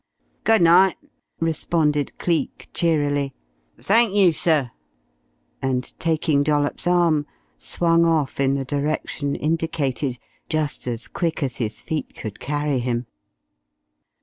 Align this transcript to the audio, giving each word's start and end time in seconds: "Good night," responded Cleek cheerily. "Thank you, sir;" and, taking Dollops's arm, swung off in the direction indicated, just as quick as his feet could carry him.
"Good 0.43 0.63
night," 0.63 0.95
responded 1.39 2.17
Cleek 2.17 2.69
cheerily. 2.73 3.35
"Thank 3.79 4.15
you, 4.15 4.31
sir;" 4.31 4.71
and, 5.61 5.93
taking 5.99 6.41
Dollops's 6.41 6.87
arm, 6.87 7.27
swung 7.59 8.03
off 8.03 8.39
in 8.39 8.55
the 8.55 8.65
direction 8.65 9.35
indicated, 9.35 10.17
just 10.49 10.87
as 10.87 11.07
quick 11.07 11.43
as 11.43 11.57
his 11.57 11.81
feet 11.81 12.15
could 12.15 12.39
carry 12.39 12.79
him. 12.79 13.05